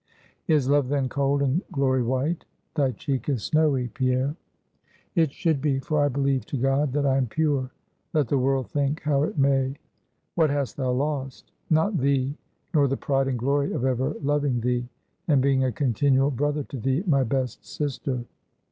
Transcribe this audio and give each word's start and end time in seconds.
"Is 0.47 0.67
love 0.67 0.89
then 0.89 1.07
cold, 1.09 1.43
and 1.43 1.61
glory 1.71 2.01
white? 2.01 2.43
Thy 2.73 2.91
cheek 2.91 3.29
is 3.29 3.43
snowy, 3.43 3.89
Pierre." 3.89 4.35
"It 5.13 5.31
should 5.31 5.61
be, 5.61 5.77
for 5.77 6.03
I 6.03 6.07
believe 6.07 6.43
to 6.47 6.57
God 6.57 6.91
that 6.93 7.05
I 7.05 7.17
am 7.17 7.27
pure, 7.27 7.69
let 8.11 8.27
the 8.27 8.39
world 8.39 8.71
think 8.71 9.01
how 9.03 9.21
it 9.21 9.37
may." 9.37 9.75
"What 10.33 10.49
hast 10.49 10.77
thou 10.77 10.89
lost?" 10.91 11.51
"Not 11.69 11.99
thee, 11.99 12.35
nor 12.73 12.87
the 12.87 12.97
pride 12.97 13.27
and 13.27 13.37
glory 13.37 13.73
of 13.73 13.85
ever 13.85 14.15
loving 14.23 14.59
thee, 14.61 14.89
and 15.27 15.39
being 15.39 15.65
a 15.65 15.71
continual 15.71 16.31
brother 16.31 16.63
to 16.63 16.79
thee, 16.79 17.03
my 17.05 17.23
best 17.23 17.63
sister. 17.63 18.25